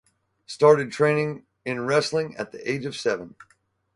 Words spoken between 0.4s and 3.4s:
Started training in wrestling at the age of seven.